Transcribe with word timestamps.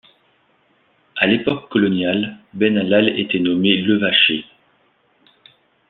À 1.15 1.27
l'époque 1.27 1.69
coloniale 1.69 2.35
Ben 2.55 2.75
Allal 2.75 3.09
était 3.19 3.37
nommée 3.37 3.77
Levacher. 3.77 4.43